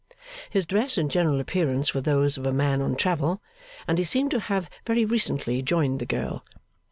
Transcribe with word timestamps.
His 0.49 0.65
dress 0.65 0.97
and 0.97 1.11
general 1.11 1.39
appearance 1.39 1.93
were 1.93 2.01
those 2.01 2.35
of 2.35 2.47
a 2.47 2.51
man 2.51 2.81
on 2.81 2.95
travel, 2.95 3.39
and 3.87 3.99
he 3.99 4.03
seemed 4.03 4.31
to 4.31 4.39
have 4.39 4.67
very 4.83 5.05
recently 5.05 5.61
joined 5.61 5.99
the 5.99 6.07
girl. 6.07 6.43